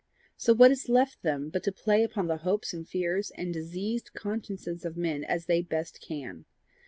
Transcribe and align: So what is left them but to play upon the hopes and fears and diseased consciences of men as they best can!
So 0.35 0.55
what 0.55 0.71
is 0.71 0.89
left 0.89 1.21
them 1.21 1.49
but 1.49 1.61
to 1.61 1.71
play 1.71 2.01
upon 2.01 2.25
the 2.25 2.37
hopes 2.37 2.73
and 2.73 2.89
fears 2.89 3.31
and 3.35 3.53
diseased 3.53 4.15
consciences 4.15 4.83
of 4.83 4.97
men 4.97 5.23
as 5.23 5.45
they 5.45 5.61
best 5.61 6.01
can! 6.01 6.45